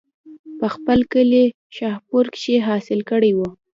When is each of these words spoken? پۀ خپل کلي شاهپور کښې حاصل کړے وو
پۀ 0.59 0.67
خپل 0.75 0.99
کلي 1.13 1.45
شاهپور 1.77 2.25
کښې 2.33 2.55
حاصل 2.67 2.99
کړے 3.09 3.31
وو 3.37 3.47